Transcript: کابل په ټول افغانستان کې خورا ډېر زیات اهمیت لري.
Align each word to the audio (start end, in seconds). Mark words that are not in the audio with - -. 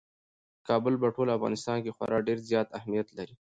کابل 0.67 0.93
په 1.01 1.07
ټول 1.15 1.27
افغانستان 1.37 1.77
کې 1.83 1.95
خورا 1.95 2.17
ډېر 2.27 2.37
زیات 2.49 2.67
اهمیت 2.79 3.07
لري. 3.17 3.35